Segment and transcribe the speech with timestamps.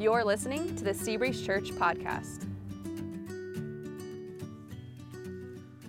[0.00, 2.46] You're listening to the Seabreeze Church podcast.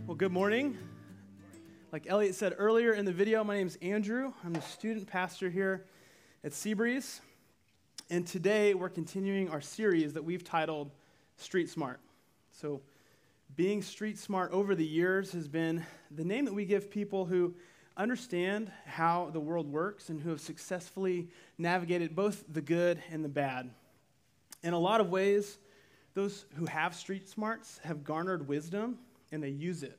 [0.05, 0.77] Well, good morning.
[1.93, 4.33] Like Elliot said earlier in the video, my name is Andrew.
[4.43, 5.85] I'm the student pastor here
[6.43, 7.21] at Seabreeze.
[8.09, 10.91] And today we're continuing our series that we've titled
[11.37, 12.01] Street Smart.
[12.51, 12.81] So,
[13.55, 17.55] being street smart over the years has been the name that we give people who
[17.95, 23.29] understand how the world works and who have successfully navigated both the good and the
[23.29, 23.69] bad.
[24.63, 25.57] In a lot of ways,
[26.13, 28.99] those who have street smarts have garnered wisdom
[29.31, 29.97] and they use it.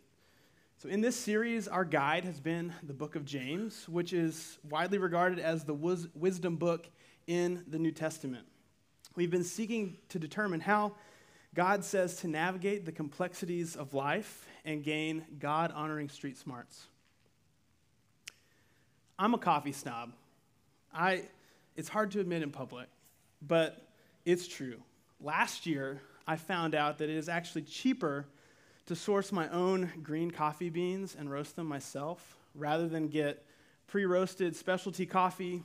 [0.79, 4.99] So, in this series, our guide has been the book of James, which is widely
[4.99, 6.89] regarded as the wisdom book
[7.27, 8.45] in the New Testament.
[9.15, 10.97] We've been seeking to determine how
[11.55, 16.87] God says to navigate the complexities of life and gain God honoring street smarts.
[19.19, 20.13] I'm a coffee snob.
[20.93, 21.25] I,
[21.77, 22.89] it's hard to admit in public,
[23.41, 23.87] but
[24.25, 24.81] it's true.
[25.21, 28.27] Last year, I found out that it is actually cheaper
[28.87, 33.45] to source my own green coffee beans and roast them myself rather than get
[33.87, 35.63] pre roasted specialty coffee,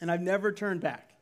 [0.00, 1.14] and I've never turned back.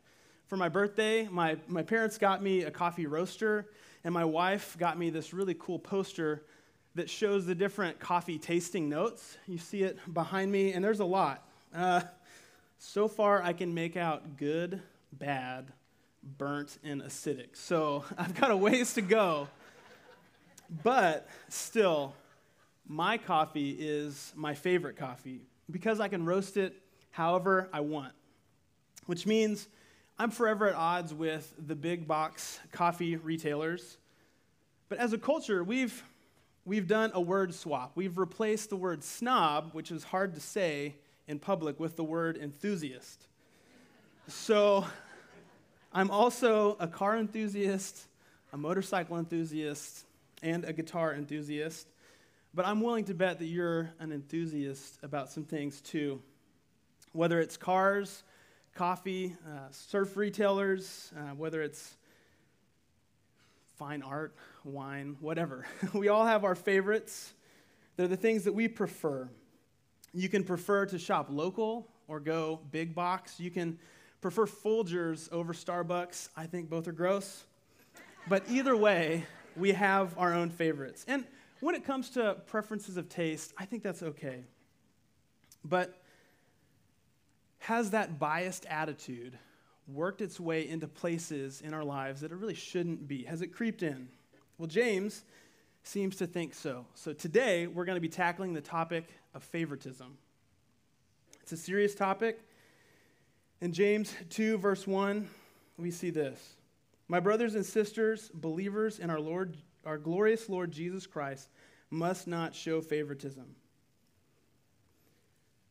[0.47, 3.67] For my birthday, my, my parents got me a coffee roaster,
[4.05, 6.43] and my wife got me this really cool poster
[6.95, 9.37] that shows the different coffee tasting notes.
[9.47, 11.47] You see it behind me, and there's a lot.
[11.75, 12.01] Uh,
[12.79, 14.81] so far, I can make out good,
[15.13, 15.73] bad,
[16.23, 17.55] burnt, and acidic.
[17.55, 19.49] So I've got a ways to go.
[20.83, 22.15] But still,
[22.87, 26.75] my coffee is my favorite coffee because I can roast it
[27.11, 28.13] however I want,
[29.07, 29.69] which means
[30.19, 33.97] I'm forever at odds with the big box coffee retailers.
[34.89, 36.03] But as a culture, we've,
[36.65, 37.93] we've done a word swap.
[37.95, 40.97] We've replaced the word snob, which is hard to say
[41.27, 43.27] in public, with the word enthusiast.
[44.27, 44.87] So
[45.93, 48.07] I'm also a car enthusiast,
[48.53, 50.05] a motorcycle enthusiast,
[50.43, 51.87] and a guitar enthusiast.
[52.55, 56.21] But I'm willing to bet that you're an enthusiast about some things too.
[57.13, 58.23] Whether it's cars,
[58.75, 61.97] coffee, uh, surf retailers, uh, whether it's
[63.77, 64.35] fine art,
[64.65, 65.67] wine, whatever.
[65.95, 67.33] we all have our favorites.
[67.97, 69.29] They're the things that we prefer.
[70.13, 73.41] You can prefer to shop local or go big box.
[73.41, 73.79] You can
[74.21, 76.29] prefer Folgers over Starbucks.
[76.37, 77.45] I think both are gross.
[78.29, 81.05] But either way, we have our own favorites.
[81.09, 81.25] And
[81.61, 84.45] when it comes to preferences of taste, I think that's okay.
[85.65, 86.03] But
[87.61, 89.39] has that biased attitude
[89.87, 93.25] worked its way into places in our lives that it really shouldn't be?
[93.25, 94.09] Has it creeped in?
[94.59, 95.25] Well, James
[95.83, 96.85] seems to think so.
[96.95, 100.19] So today, we're going to be tackling the topic of favoritism.
[101.43, 102.41] It's a serious topic.
[103.61, 105.29] In James 2, verse 1,
[105.77, 106.55] we see this
[107.09, 111.49] My brothers and sisters, believers in our Lord, our glorious Lord Jesus Christ,
[111.91, 113.47] must not show favoritism.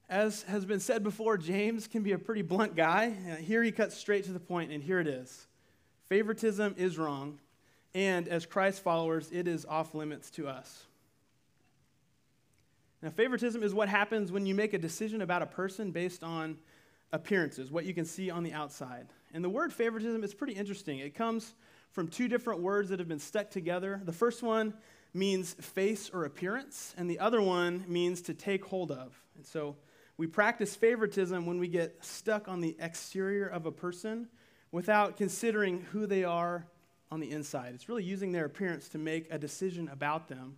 [0.10, 3.14] As has been said before, James can be a pretty blunt guy.
[3.30, 5.48] Uh, here he cuts straight to the point, and here it is
[6.08, 7.40] Favoritism is wrong,
[7.94, 10.84] and as Christ followers, it is off limits to us.
[13.02, 16.58] Now, favoritism is what happens when you make a decision about a person based on
[17.12, 19.08] appearances, what you can see on the outside.
[19.34, 21.00] And the word favoritism is pretty interesting.
[21.00, 21.54] It comes
[21.92, 24.02] from two different words that have been stuck together.
[24.04, 24.74] The first one
[25.14, 29.20] means face or appearance, and the other one means to take hold of.
[29.36, 29.78] And so,
[30.18, 34.28] we practice favoritism when we get stuck on the exterior of a person
[34.72, 36.66] without considering who they are
[37.12, 37.74] on the inside.
[37.76, 40.58] It's really using their appearance to make a decision about them.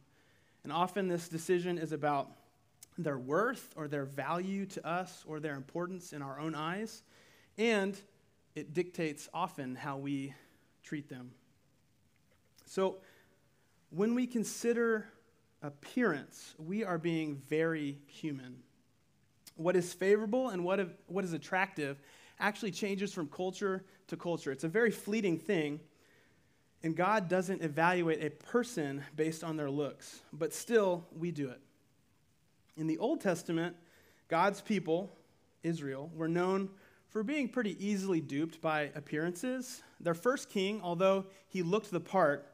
[0.64, 2.32] And often this decision is about
[3.04, 7.04] their worth or their value to us or their importance in our own eyes.
[7.58, 8.00] And
[8.56, 10.34] it dictates often how we
[10.84, 11.32] treat them.
[12.66, 12.98] So
[13.90, 15.08] when we consider
[15.62, 18.64] appearance, we are being very human
[19.60, 22.00] what is favorable and what, what is attractive
[22.40, 24.52] actually changes from culture to culture.
[24.52, 25.82] It's a very fleeting thing,
[26.82, 31.60] and God doesn't evaluate a person based on their looks, but still, we do it.
[32.78, 33.76] In the Old Testament,
[34.28, 35.16] God's people,
[35.64, 36.70] Israel, were known
[37.10, 39.82] for being pretty easily duped by appearances.
[40.00, 42.46] Their first king, although he looked the part,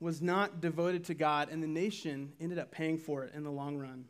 [0.00, 3.50] was not devoted to God, and the nation ended up paying for it in the
[3.50, 4.06] long run.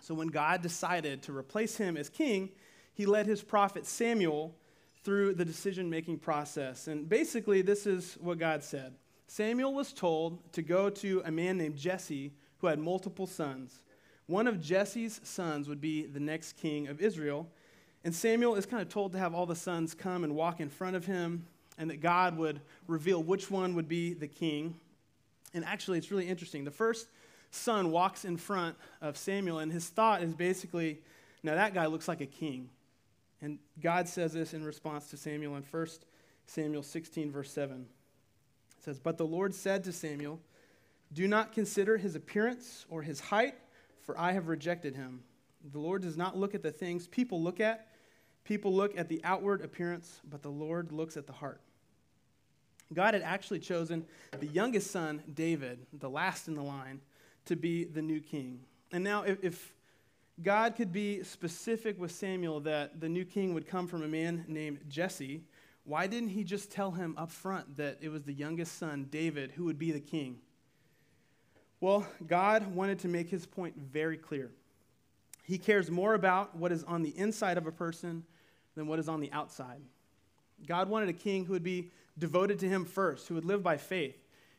[0.00, 2.50] So when God decided to replace him as king,
[2.92, 4.54] he led his prophet Samuel
[5.04, 6.88] through the decision making process.
[6.88, 8.94] And basically, this is what God said
[9.28, 13.80] Samuel was told to go to a man named Jesse who had multiple sons.
[14.32, 17.50] One of Jesse's sons would be the next king of Israel.
[18.02, 20.70] And Samuel is kind of told to have all the sons come and walk in
[20.70, 21.46] front of him.
[21.76, 24.78] and that God would reveal which one would be the king.
[25.52, 26.64] And actually, it's really interesting.
[26.64, 27.08] The first
[27.50, 31.02] son walks in front of Samuel, and his thought is basically,
[31.42, 32.70] now that guy looks like a king.
[33.42, 35.86] And God says this in response to Samuel in 1
[36.46, 37.86] Samuel 16, verse 7.
[38.78, 40.40] It says, But the Lord said to Samuel,
[41.12, 43.56] Do not consider his appearance or his height,
[44.02, 45.22] for I have rejected him.
[45.72, 47.88] The Lord does not look at the things people look at.
[48.44, 51.60] People look at the outward appearance, but the Lord looks at the heart.
[52.92, 54.04] God had actually chosen
[54.38, 57.00] the youngest son, David, the last in the line,
[57.46, 58.60] to be the new king.
[58.90, 59.74] And now, if, if
[60.42, 64.44] God could be specific with Samuel that the new king would come from a man
[64.48, 65.42] named Jesse,
[65.84, 69.52] why didn't he just tell him up front that it was the youngest son, David,
[69.52, 70.38] who would be the king?
[71.82, 74.52] Well, God wanted to make his point very clear.
[75.42, 78.22] He cares more about what is on the inside of a person
[78.76, 79.80] than what is on the outside.
[80.64, 83.78] God wanted a king who would be devoted to him first, who would live by
[83.78, 84.14] faith.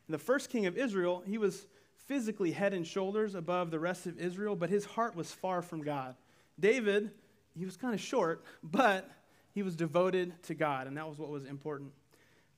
[0.06, 1.66] And the first king of Israel, he was
[1.96, 5.82] physically head and shoulders above the rest of Israel, but his heart was far from
[5.82, 6.16] God.
[6.60, 7.10] David,
[7.58, 9.10] he was kind of short, but
[9.54, 11.90] he was devoted to God, and that was what was important.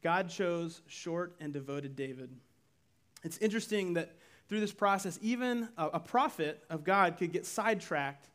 [0.03, 2.31] God chose short and devoted David.
[3.23, 4.11] It's interesting that
[4.49, 8.29] through this process, even a, a prophet of God could get sidetracked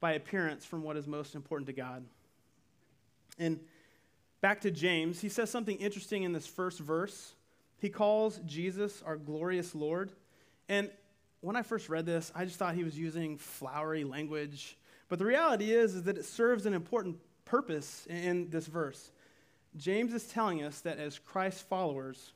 [0.00, 2.04] by appearance from what is most important to God.
[3.38, 3.60] And
[4.40, 7.34] back to James, he says something interesting in this first verse.
[7.78, 10.12] He calls Jesus our glorious Lord.
[10.68, 10.90] And
[11.40, 14.76] when I first read this, I just thought he was using flowery language.
[15.08, 19.10] But the reality is, is that it serves an important purpose in this verse.
[19.76, 22.32] James is telling us that as Christ's followers,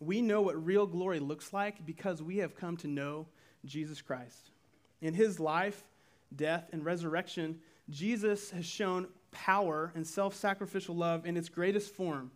[0.00, 3.26] we know what real glory looks like because we have come to know
[3.64, 4.50] Jesus Christ.
[5.00, 5.84] In his life,
[6.34, 7.60] death, and resurrection,
[7.90, 12.30] Jesus has shown power and self sacrificial love in its greatest form.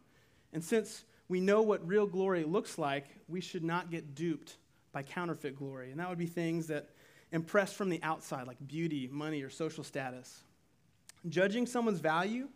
[0.53, 4.57] And since we know what real glory looks like, we should not get duped
[4.93, 5.91] by counterfeit glory.
[5.91, 6.91] And that would be things that
[7.33, 10.43] impress from the outside, like beauty, money, or social status.
[11.29, 12.49] Judging someone's value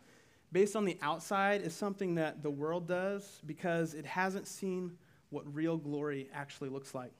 [0.52, 4.92] based on the outside is something that the world does because it hasn't seen
[5.30, 7.12] what real glory actually looks like.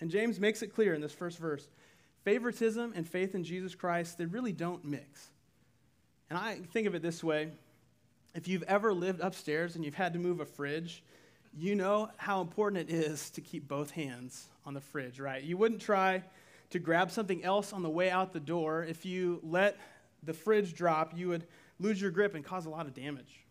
[0.00, 1.68] And James makes it clear in this first verse
[2.24, 5.30] favoritism and faith in Jesus Christ, they really don't mix.
[6.30, 7.50] And I think of it this way
[8.34, 11.04] if you've ever lived upstairs and you've had to move a fridge,
[11.56, 15.42] you know how important it is to keep both hands on the fridge, right?
[15.42, 16.24] You wouldn't try
[16.70, 18.82] to grab something else on the way out the door.
[18.82, 19.76] If you let
[20.24, 21.46] the fridge drop, you would
[21.78, 23.44] lose your grip and cause a lot of damage.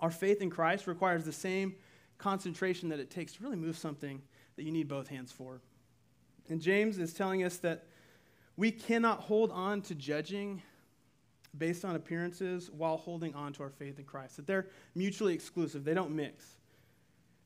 [0.00, 1.76] Our faith in Christ requires the same
[2.18, 4.20] concentration that it takes to really move something
[4.56, 5.60] that you need both hands for.
[6.48, 7.86] And James is telling us that
[8.56, 10.62] we cannot hold on to judging
[11.56, 15.84] based on appearances while holding on to our faith in Christ, that they're mutually exclusive,
[15.84, 16.44] they don't mix.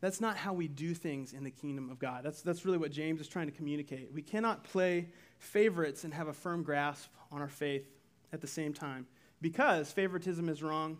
[0.00, 2.24] That's not how we do things in the kingdom of God.
[2.24, 4.10] That's, that's really what James is trying to communicate.
[4.12, 7.86] We cannot play favorites and have a firm grasp on our faith
[8.32, 9.06] at the same time
[9.40, 10.98] because favoritism is wrong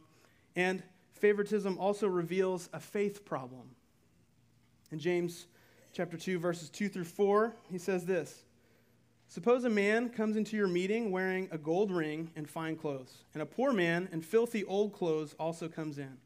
[0.56, 0.82] and
[1.12, 3.70] favoritism also reveals a faith problem.
[4.90, 5.46] In James
[5.92, 8.44] chapter 2 verses 2 through 4, he says this:
[9.28, 13.42] Suppose a man comes into your meeting wearing a gold ring and fine clothes, and
[13.42, 16.16] a poor man in filthy old clothes also comes in.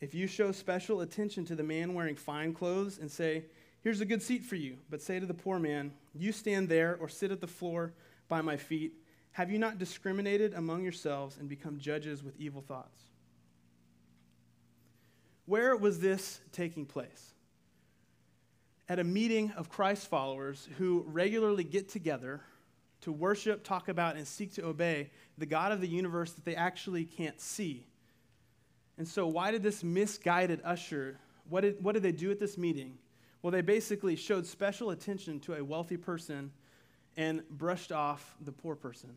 [0.00, 3.44] If you show special attention to the man wearing fine clothes and say,
[3.82, 6.96] Here's a good seat for you, but say to the poor man, You stand there
[7.00, 7.92] or sit at the floor
[8.28, 8.92] by my feet,
[9.32, 13.00] have you not discriminated among yourselves and become judges with evil thoughts?
[15.46, 17.34] Where was this taking place?
[18.88, 22.40] At a meeting of Christ followers who regularly get together
[23.02, 26.54] to worship, talk about, and seek to obey the God of the universe that they
[26.54, 27.86] actually can't see
[28.98, 32.58] and so, why did this misguided usher, what did, what did they do at this
[32.58, 32.98] meeting?
[33.40, 36.52] Well, they basically showed special attention to a wealthy person
[37.16, 39.10] and brushed off the poor person.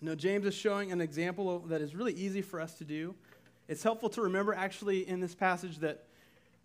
[0.00, 3.14] Now, James is showing an example that is really easy for us to do.
[3.68, 6.04] It's helpful to remember, actually, in this passage, that,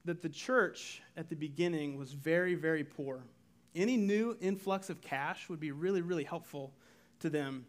[0.06, 3.24] that the church at the beginning was very, very poor.
[3.76, 6.74] Any new influx of cash would be really, really helpful
[7.20, 7.66] to them.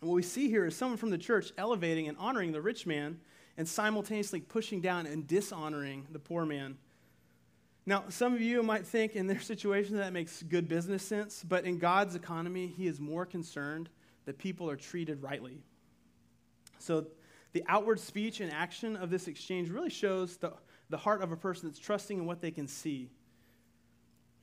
[0.00, 2.86] And what we see here is someone from the church elevating and honoring the rich
[2.86, 3.18] man
[3.56, 6.76] and simultaneously pushing down and dishonoring the poor man.
[7.88, 11.64] Now, some of you might think in their situation that makes good business sense, but
[11.64, 13.88] in God's economy, He is more concerned
[14.24, 15.62] that people are treated rightly.
[16.78, 17.06] So,
[17.52, 20.52] the outward speech and action of this exchange really shows the,
[20.90, 23.08] the heart of a person that's trusting in what they can see.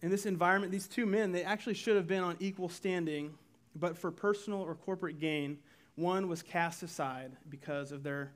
[0.01, 3.35] In this environment, these two men, they actually should have been on equal standing,
[3.75, 5.59] but for personal or corporate gain,
[5.95, 8.31] one was cast aside because of their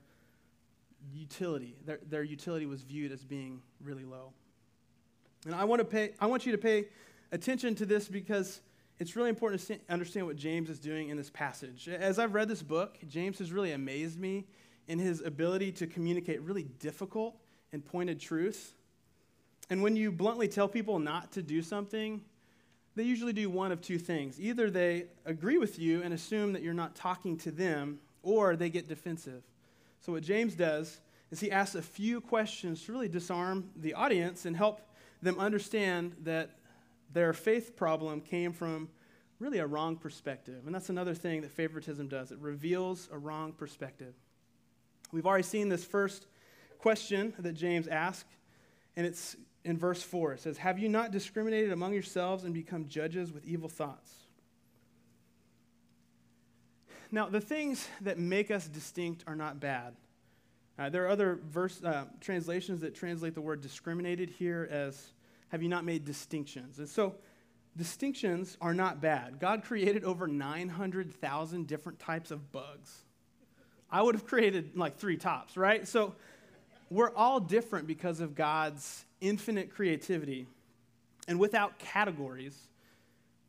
[1.11, 1.75] utility.
[1.85, 4.31] Their, their utility was viewed as being really low.
[5.47, 6.87] And I want, to pay, I want you to pay
[7.31, 8.59] attention to this because
[8.99, 11.87] it's really important to understand what James is doing in this passage.
[11.87, 14.45] As I've read this book, James has really amazed me
[14.89, 17.37] in his ability to communicate really difficult
[17.71, 18.73] and pointed truth.
[19.69, 22.19] And when you bluntly tell people not to do something,
[22.97, 24.41] they usually do one of two things.
[24.41, 28.69] Either they agree with you and assume that you're not talking to them, or they
[28.69, 29.43] get defensive.
[30.01, 30.99] So, what James does
[31.31, 34.81] is he asks a few questions to really disarm the audience and help
[35.21, 36.51] them understand that
[37.13, 38.89] their faith problem came from
[39.39, 40.63] really a wrong perspective.
[40.65, 44.13] And that's another thing that favoritism does it reveals a wrong perspective.
[45.11, 46.27] We've already seen this first
[46.79, 48.35] question that James asked,
[48.95, 50.33] and it's in verse 4.
[50.33, 54.11] It says, Have you not discriminated among yourselves and become judges with evil thoughts?
[57.11, 59.95] Now, the things that make us distinct are not bad.
[60.79, 65.11] Uh, there are other verse uh, translations that translate the word discriminated here as
[65.49, 66.77] have you not made distinctions?
[66.77, 67.15] And so
[67.75, 69.39] distinctions are not bad.
[69.39, 73.05] God created over 900,000 different types of bugs.
[73.89, 75.87] I would have created like three tops, right?
[75.87, 76.15] So
[76.89, 80.47] we're all different because of God's infinite creativity.
[81.27, 82.57] And without categories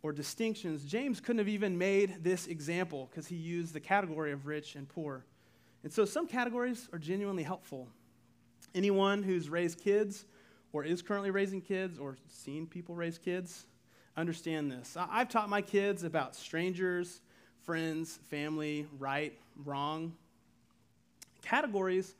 [0.02, 4.46] or distinctions, James couldn't have even made this example because he used the category of
[4.46, 5.24] rich and poor.
[5.82, 7.88] And so some categories are genuinely helpful.
[8.74, 10.24] Anyone who's raised kids
[10.72, 13.66] or is currently raising kids or seen people raise kids,
[14.16, 14.96] understand this.
[14.98, 17.20] I've taught my kids about strangers,
[17.62, 20.12] friends, family, right, wrong.
[21.42, 22.14] Categories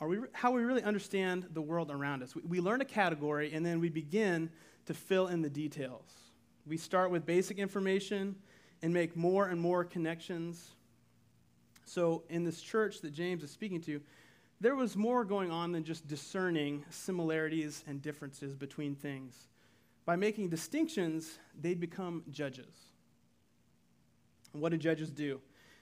[0.00, 2.34] are we, how we really understand the world around us.
[2.34, 4.50] We, we learn a category and then we begin
[4.86, 6.10] to fill in the details.
[6.66, 8.34] We start with basic information
[8.82, 10.70] and make more and more connections.
[11.84, 14.00] So, in this church that James is speaking to,
[14.60, 19.48] there was more going on than just discerning similarities and differences between things.
[20.04, 22.72] By making distinctions, they'd become judges.
[24.52, 25.40] And what do judges do?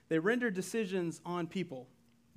[0.08, 1.86] They render decisions on people.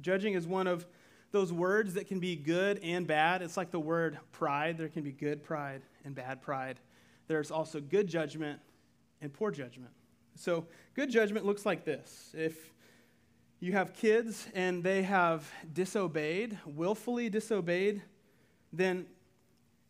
[0.01, 0.86] Judging is one of
[1.32, 3.41] those words that can be good and bad.
[3.41, 4.77] It's like the word pride.
[4.77, 6.79] There can be good pride and bad pride.
[7.27, 8.60] There's also good judgment
[9.22, 9.91] and poor judgment.
[10.36, 12.34] So, good judgment looks like this.
[12.38, 12.74] If
[13.63, 18.01] you have kids and they have disobeyed, willfully disobeyed,
[18.74, 19.05] then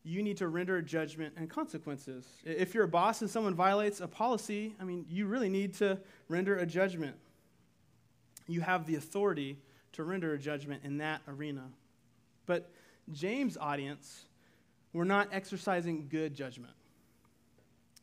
[0.04, 2.28] you need to render judgment and consequences.
[2.46, 5.98] If you're a boss and someone violates a policy, I mean, you really need to
[6.30, 7.16] render a judgment.
[8.48, 9.58] You have the authority
[9.94, 11.64] to render a judgment in that arena.
[12.46, 12.70] But
[13.12, 14.26] James' audience
[14.94, 16.74] were not exercising good judgment,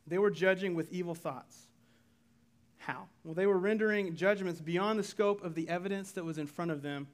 [0.05, 1.67] they were judging with evil thoughts.
[2.81, 3.07] How?
[3.23, 6.71] Well, they were rendering judgments beyond the scope of the evidence that was in front
[6.71, 7.07] of them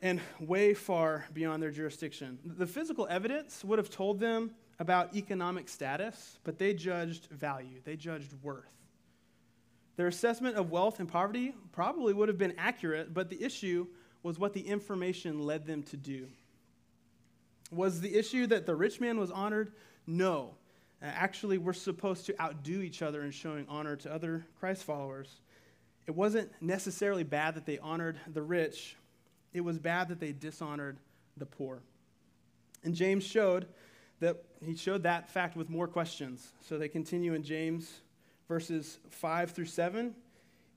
[0.00, 2.38] and way far beyond their jurisdiction.
[2.42, 7.94] The physical evidence would have told them about economic status, but they judged value, they
[7.94, 8.64] judged worth.
[9.96, 13.86] Their assessment of wealth and poverty probably would have been accurate, but the issue
[14.22, 16.26] was what the information led them to do.
[17.70, 19.72] Was the issue that the rich man was honored?
[20.06, 20.54] No.
[21.04, 25.40] Uh, actually, we're supposed to outdo each other in showing honor to other Christ followers.
[26.06, 28.96] It wasn't necessarily bad that they honored the rich,
[29.52, 30.96] it was bad that they dishonored
[31.36, 31.82] the poor.
[32.82, 33.66] And James showed
[34.20, 36.52] that he showed that fact with more questions.
[36.60, 38.00] So they continue in James
[38.48, 40.14] verses 5 through 7.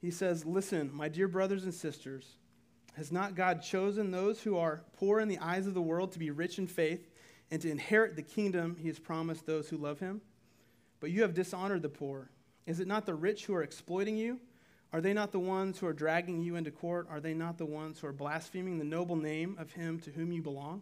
[0.01, 2.35] He says, Listen, my dear brothers and sisters,
[2.95, 6.19] has not God chosen those who are poor in the eyes of the world to
[6.19, 7.07] be rich in faith
[7.51, 10.21] and to inherit the kingdom he has promised those who love him.
[10.99, 12.29] But you have dishonored the poor.
[12.65, 14.39] Is it not the rich who are exploiting you?
[14.93, 17.07] Are they not the ones who are dragging you into court?
[17.09, 20.31] Are they not the ones who are blaspheming the noble name of him to whom
[20.31, 20.81] you belong?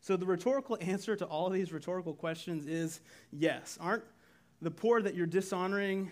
[0.00, 3.00] So, the rhetorical answer to all of these rhetorical questions is
[3.32, 3.78] yes.
[3.80, 4.04] Aren't
[4.62, 6.10] the poor that you're dishonoring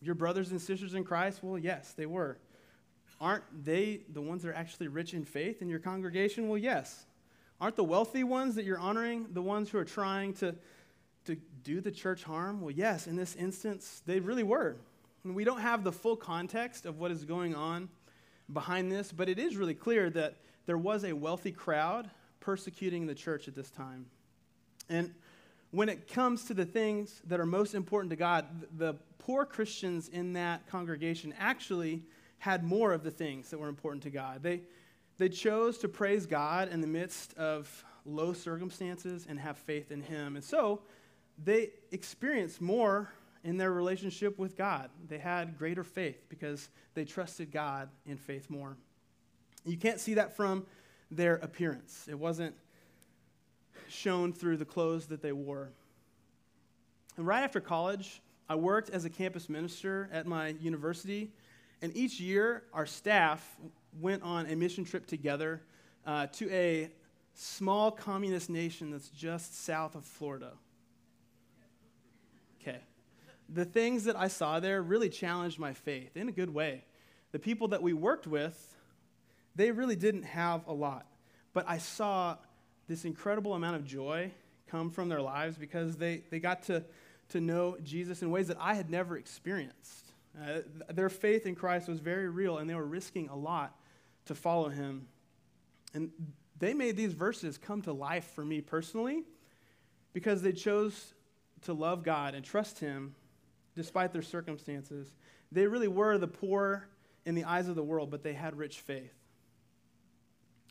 [0.00, 1.42] your brothers and sisters in Christ?
[1.42, 2.38] Well, yes, they were.
[3.20, 6.48] Aren't they the ones that are actually rich in faith in your congregation?
[6.48, 7.06] Well, yes.
[7.64, 10.54] Aren't the wealthy ones that you're honoring the ones who are trying to,
[11.24, 12.60] to do the church harm?
[12.60, 14.76] Well, yes, in this instance, they really were.
[15.24, 17.88] And we don't have the full context of what is going on
[18.52, 23.14] behind this, but it is really clear that there was a wealthy crowd persecuting the
[23.14, 24.04] church at this time.
[24.90, 25.14] And
[25.70, 28.44] when it comes to the things that are most important to God,
[28.76, 32.02] the poor Christians in that congregation actually
[32.36, 34.42] had more of the things that were important to God.
[34.42, 34.60] They,
[35.18, 40.02] they chose to praise God in the midst of low circumstances and have faith in
[40.02, 40.36] Him.
[40.36, 40.82] And so
[41.42, 43.10] they experienced more
[43.44, 44.90] in their relationship with God.
[45.08, 48.76] They had greater faith because they trusted God in faith more.
[49.64, 50.66] You can't see that from
[51.10, 52.54] their appearance, it wasn't
[53.88, 55.70] shown through the clothes that they wore.
[57.16, 61.30] And right after college, I worked as a campus minister at my university,
[61.82, 63.56] and each year our staff
[64.00, 65.62] went on a mission trip together
[66.06, 66.90] uh, to a
[67.34, 70.52] small communist nation that's just south of Florida.
[72.60, 72.78] Okay.
[73.48, 76.84] The things that I saw there really challenged my faith in a good way.
[77.32, 78.76] The people that we worked with,
[79.54, 81.06] they really didn't have a lot.
[81.52, 82.36] But I saw
[82.88, 84.30] this incredible amount of joy
[84.68, 86.84] come from their lives because they, they got to,
[87.30, 90.06] to know Jesus in ways that I had never experienced.
[90.40, 90.60] Uh,
[90.92, 93.76] their faith in Christ was very real, and they were risking a lot
[94.26, 95.06] to follow him.
[95.92, 96.10] And
[96.58, 99.24] they made these verses come to life for me personally
[100.12, 101.14] because they chose
[101.62, 103.14] to love God and trust him
[103.74, 105.08] despite their circumstances.
[105.50, 106.86] They really were the poor
[107.26, 109.14] in the eyes of the world, but they had rich faith.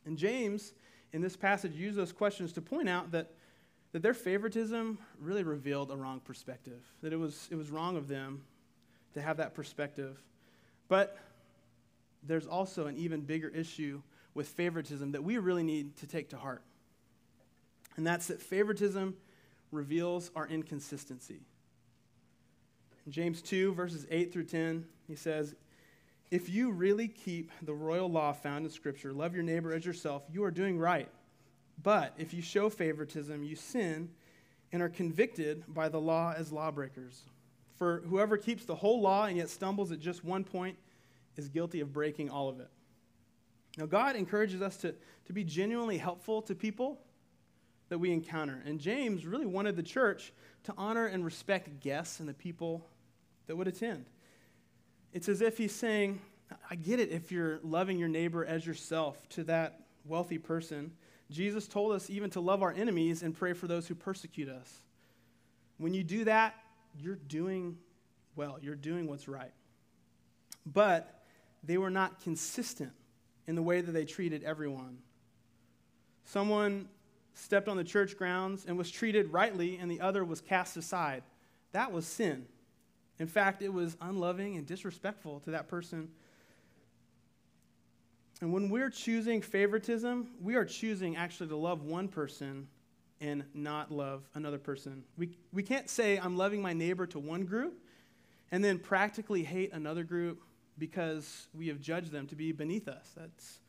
[0.06, 0.74] And James,
[1.12, 3.32] in this passage, used those questions to point out that,
[3.92, 8.08] that their favoritism really revealed a wrong perspective, that it was, it was wrong of
[8.08, 8.44] them
[9.14, 10.22] to have that perspective.
[10.88, 11.18] But
[12.26, 14.02] there's also an even bigger issue
[14.34, 16.64] with favoritism that we really need to take to heart.
[17.96, 19.16] And that's that favoritism
[19.72, 21.42] reveals our inconsistency.
[23.06, 25.56] In James 2, verses 8 through 10, he says,
[26.32, 30.24] If you really keep the royal law found in Scripture, love your neighbor as yourself,
[30.32, 31.10] you are doing right.
[31.82, 34.10] But if you show favoritism, you sin
[34.72, 37.24] and are convicted by the law as lawbreakers.
[37.76, 40.78] For whoever keeps the whole law and yet stumbles at just one point
[41.38, 42.70] is guilty of breaking all of it.
[43.78, 44.94] Now, God encourages us to,
[45.26, 47.00] to be genuinely helpful to people
[47.90, 48.62] that we encounter.
[48.66, 50.32] And James really wanted the church
[50.64, 52.86] to honor and respect guests and the people
[53.48, 54.06] that would attend.
[55.12, 56.22] It's as if he's saying,
[56.70, 60.92] I get it if you're loving your neighbor as yourself to that wealthy person.
[61.32, 64.82] Jesus told us even to love our enemies and pray for those who persecute us.
[65.78, 66.56] When you do that,
[67.00, 67.78] you're doing
[68.36, 69.52] well, you're doing what's right.
[70.66, 71.23] But
[71.64, 72.92] they were not consistent
[73.48, 74.98] in the way that they treated everyone.
[76.26, 76.88] Someone
[77.34, 81.24] stepped on the church grounds and was treated rightly, and the other was cast aside.
[81.72, 82.46] That was sin.
[83.20, 86.10] In fact, it was unloving and disrespectful to that person.
[88.42, 92.68] And when we're choosing favoritism, we are choosing actually to love one person
[93.22, 95.04] and not love another person.
[95.18, 97.80] We, we can't say, I'm loving my neighbor to one group
[98.52, 100.42] and then practically hate another group
[100.78, 103.12] because we have judged them to be beneath us.
[103.16, 103.60] That's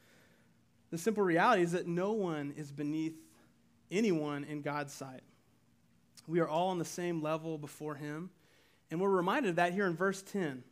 [0.90, 3.14] the simple reality is that no one is beneath
[3.90, 5.22] anyone in God's sight.
[6.26, 8.30] We are all on the same level before Him.
[8.90, 10.62] And we're reminded of that here in verse 10.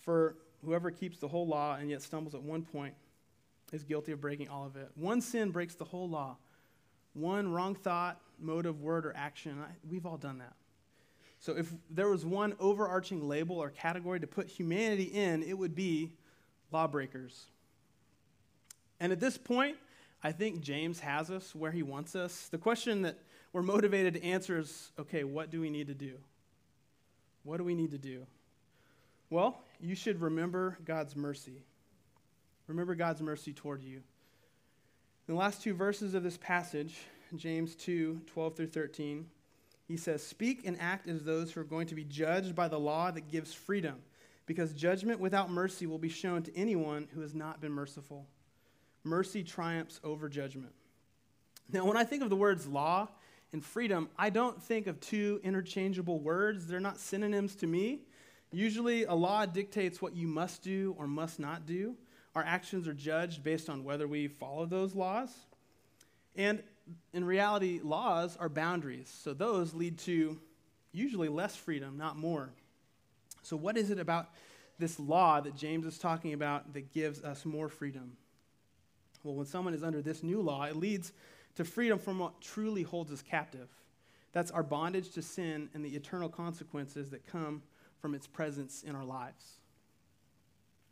[0.00, 2.94] For whoever keeps the whole law and yet stumbles at one point
[3.72, 4.90] is guilty of breaking all of it.
[4.94, 6.36] One sin breaks the whole law.
[7.14, 9.58] One wrong thought, motive, word, or action.
[9.60, 10.52] I, we've all done that.
[11.40, 15.74] So if there was one overarching label or category to put humanity in, it would
[15.74, 16.12] be
[16.72, 17.46] lawbreakers.
[19.00, 19.76] And at this point,
[20.22, 22.48] I think James has us where he wants us.
[22.48, 23.18] The question that
[23.52, 26.14] we're motivated to answer is okay, what do we need to do?
[27.44, 28.26] What do we need to do?
[29.30, 31.62] Well, you should remember God's mercy.
[32.66, 34.02] Remember God's mercy toward you.
[35.28, 36.96] In the last two verses of this passage,
[37.34, 39.26] James 2 12 through 13,
[39.86, 42.78] he says, Speak and act as those who are going to be judged by the
[42.78, 43.96] law that gives freedom,
[44.46, 48.26] because judgment without mercy will be shown to anyone who has not been merciful.
[49.04, 50.72] Mercy triumphs over judgment.
[51.72, 53.08] Now, when I think of the words law
[53.52, 56.66] and freedom, I don't think of two interchangeable words.
[56.66, 58.00] They're not synonyms to me.
[58.52, 61.96] Usually, a law dictates what you must do or must not do.
[62.34, 65.30] Our actions are judged based on whether we follow those laws.
[66.36, 66.62] And
[67.12, 69.12] in reality, laws are boundaries.
[69.22, 70.38] So those lead to
[70.92, 72.50] usually less freedom, not more.
[73.42, 74.30] So, what is it about
[74.78, 78.16] this law that James is talking about that gives us more freedom?
[79.22, 81.12] Well, when someone is under this new law, it leads
[81.56, 83.68] to freedom from what truly holds us captive.
[84.32, 87.62] That's our bondage to sin and the eternal consequences that come
[88.00, 89.60] from its presence in our lives.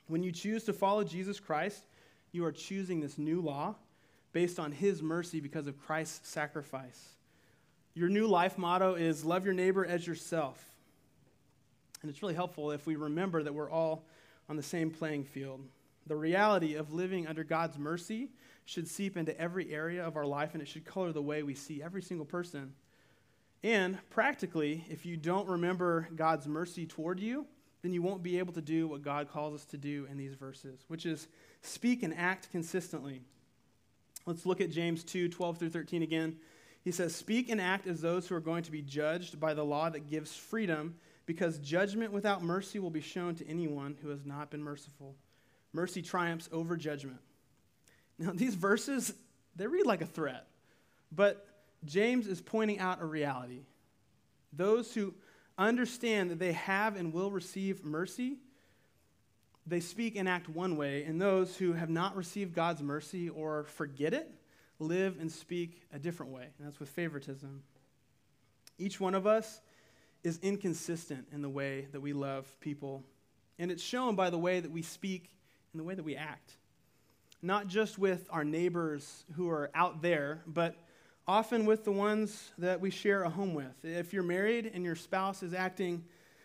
[0.07, 1.85] When you choose to follow Jesus Christ,
[2.33, 3.75] you are choosing this new law
[4.35, 7.15] based on his mercy because of Christ's sacrifice.
[7.95, 10.63] Your new life motto is love your neighbor as yourself.
[12.03, 14.05] And it's really helpful if we remember that we're all
[14.49, 15.61] on the same playing field.
[16.09, 18.29] The reality of living under God's mercy
[18.67, 21.55] should seep into every area of our life and it should color the way we
[21.55, 22.75] see every single person.
[23.63, 27.47] And practically, if you don't remember God's mercy toward you,
[27.83, 30.35] then you won't be able to do what God calls us to do in these
[30.35, 31.29] verses, which is
[31.63, 33.23] speak and act consistently.
[34.27, 36.37] Let's look at James 2 12 through 13 again.
[36.83, 39.65] He says, Speak and act as those who are going to be judged by the
[39.65, 44.25] law that gives freedom, because judgment without mercy will be shown to anyone who has
[44.25, 45.15] not been merciful.
[45.73, 47.21] Mercy triumphs over judgment.
[48.19, 49.15] Now, these verses,
[49.57, 50.47] they read like a threat,
[51.11, 51.47] but
[51.85, 53.61] James is pointing out a reality.
[54.53, 55.15] Those who
[55.59, 58.37] understand that they have and will receive mercy,
[59.67, 63.65] they speak and act one way, and those who have not received God's mercy or
[63.65, 64.31] forget it
[64.79, 66.49] live and speak a different way.
[66.59, 67.63] And that's with favoritism.
[68.79, 69.61] Each one of us
[70.23, 73.05] is inconsistent in the way that we love people,
[73.59, 75.31] and it's shown by the way that we speak
[75.73, 76.57] and the way that we act.
[77.41, 80.77] Not just with our neighbors who are out there, but
[81.27, 83.85] often with the ones that we share a home with.
[83.85, 86.05] If you're married and your spouse is acting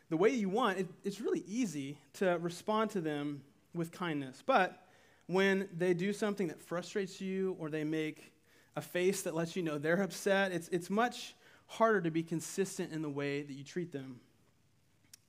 [0.10, 3.42] the way you want, it, it's really easy to respond to them
[3.74, 4.44] with kindness.
[4.46, 4.86] But
[5.28, 8.32] when they do something that frustrates you or they make
[8.76, 11.36] a face that lets you know they're upset, it's, it's much
[11.68, 14.20] harder to be consistent in the way that you treat them.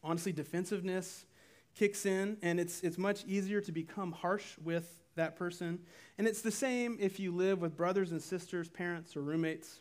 [0.03, 1.27] Honestly, defensiveness
[1.75, 5.79] kicks in, and it's, it's much easier to become harsh with that person.
[6.17, 9.81] And it's the same if you live with brothers and sisters, parents, or roommates.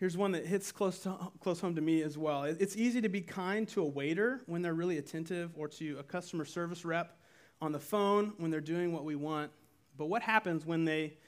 [0.00, 2.44] Here's one that hits close, to, close home to me as well.
[2.44, 6.02] It's easy to be kind to a waiter when they're really attentive, or to a
[6.02, 7.18] customer service rep
[7.60, 9.50] on the phone when they're doing what we want.
[9.98, 11.18] But what happens when they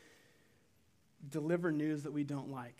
[1.28, 2.78] deliver news that we don't like?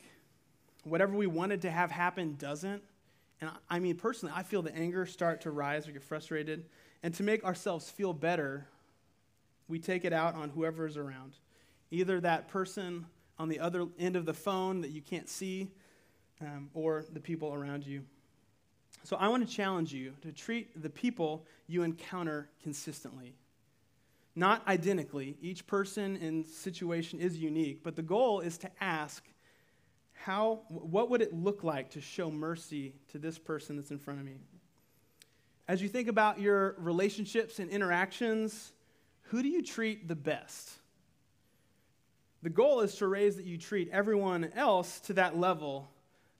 [0.84, 2.82] Whatever we wanted to have happen doesn't.
[3.42, 6.64] And I mean, personally, I feel the anger start to rise or get frustrated.
[7.02, 8.66] And to make ourselves feel better,
[9.68, 11.34] we take it out on whoever is around.
[11.90, 13.04] Either that person
[13.38, 15.70] on the other end of the phone that you can't see,
[16.42, 18.02] um, or the people around you.
[19.04, 23.34] So I want to challenge you to treat the people you encounter consistently.
[24.34, 29.24] Not identically, each person and situation is unique, but the goal is to ask
[30.14, 34.20] how what would it look like to show mercy to this person that's in front
[34.20, 34.36] of me?
[35.66, 38.72] As you think about your relationships and interactions,
[39.22, 40.70] who do you treat the best?
[42.42, 45.88] The goal is to raise that you treat everyone else to that level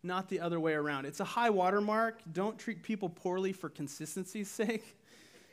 [0.03, 1.07] not the other way around.
[1.07, 2.21] It's a high watermark.
[2.33, 4.97] Don't treat people poorly for consistency's sake.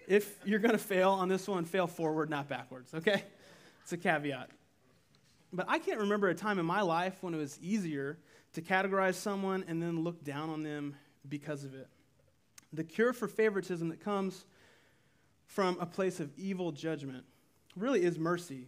[0.07, 3.23] If you're going to fail on this one, fail forward, not backwards, okay?
[3.83, 4.49] It's a caveat.
[5.53, 8.17] But I can't remember a time in my life when it was easier
[8.53, 10.95] to categorize someone and then look down on them
[11.27, 11.87] because of it.
[12.73, 14.45] The cure for favoritism that comes
[15.45, 17.23] from a place of evil judgment
[17.75, 18.67] really is mercy.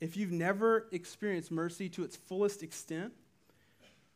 [0.00, 3.12] If you've never experienced mercy to its fullest extent,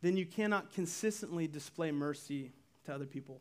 [0.02, 2.52] then you cannot consistently display mercy
[2.84, 3.40] to other people.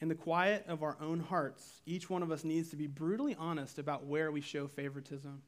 [0.00, 3.34] In the quiet of our own hearts, each one of us needs to be brutally
[3.38, 5.42] honest about where we show favoritism.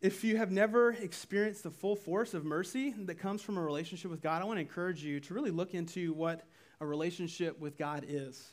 [0.00, 4.10] If you have never experienced the full force of mercy that comes from a relationship
[4.10, 6.46] with God, I want to encourage you to really look into what
[6.80, 8.52] a relationship with God is.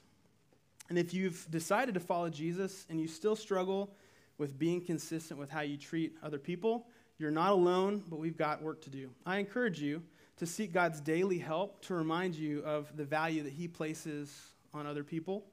[0.87, 3.93] And if you've decided to follow Jesus and you still struggle
[4.37, 6.87] with being consistent with how you treat other people,
[7.21, 9.11] you're not alone, but we've got work to do.
[9.25, 10.01] I encourage you
[10.37, 14.35] to seek God's daily help to remind you of the value that He places
[14.73, 15.45] on other people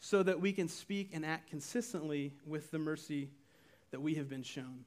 [0.00, 3.30] so that we can speak and act consistently with the mercy
[3.90, 4.84] that we have been shown.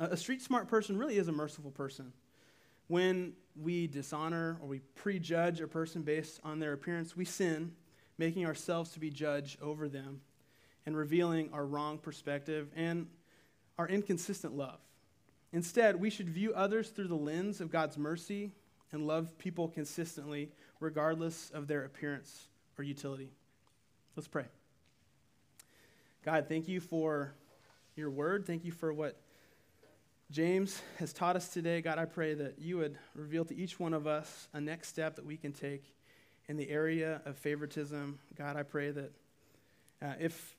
[0.00, 2.12] A street smart person really is a merciful person.
[2.88, 7.72] When we dishonor or we prejudge a person based on their appearance, we sin,
[8.18, 10.22] making ourselves to be judge over them
[10.86, 13.06] and revealing our wrong perspective and
[13.78, 14.78] our inconsistent love.
[15.52, 18.52] Instead, we should view others through the lens of God's mercy
[18.90, 23.30] and love people consistently, regardless of their appearance or utility.
[24.16, 24.44] Let's pray.
[26.24, 27.32] God, thank you for
[27.96, 28.46] your word.
[28.46, 29.20] Thank you for what
[30.30, 31.82] James has taught us today.
[31.82, 35.16] God, I pray that you would reveal to each one of us a next step
[35.16, 35.84] that we can take
[36.48, 38.18] in the area of favoritism.
[38.36, 39.12] God, I pray that
[40.00, 40.56] uh, if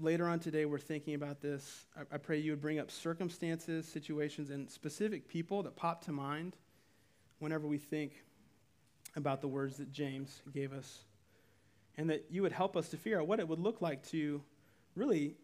[0.00, 3.86] later on today we're thinking about this, I, I, pray you would bring up circumstances,
[3.86, 6.56] situations, and specific people that pop to mind
[7.38, 8.24] whenever we think
[9.16, 11.04] about the words that James gave us.
[11.98, 14.40] And that you would help us to figure out what it would look like to
[14.94, 15.34] really,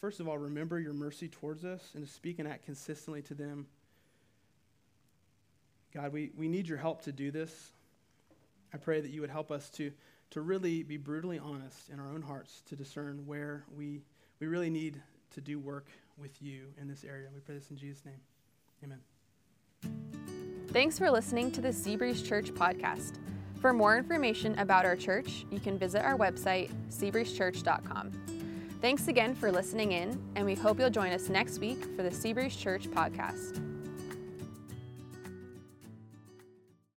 [0.00, 3.34] first of all, remember your mercy towards us and to speak and act consistently to
[3.34, 3.66] them.
[5.94, 7.72] God, we, we need your help to do this.
[8.74, 9.92] I pray that you would help us to
[10.32, 14.00] to really be brutally honest in our own hearts to discern where we,
[14.40, 17.28] we really need to do work with you in this area.
[17.32, 18.20] We pray this in Jesus' name.
[18.82, 18.98] Amen.
[20.68, 23.18] Thanks for listening to the Seabreeze Church podcast.
[23.60, 28.10] For more information about our church, you can visit our website, seabreezechurch.com.
[28.80, 32.10] Thanks again for listening in, and we hope you'll join us next week for the
[32.10, 33.71] Seabreeze Church podcast.